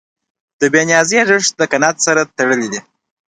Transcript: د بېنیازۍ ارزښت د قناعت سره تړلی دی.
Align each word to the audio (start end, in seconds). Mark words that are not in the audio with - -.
د 0.59 0.61
بېنیازۍ 0.73 1.17
ارزښت 1.23 1.51
د 1.57 1.61
قناعت 1.71 1.97
سره 2.05 2.21
تړلی 2.37 2.67
دی. 2.73 2.81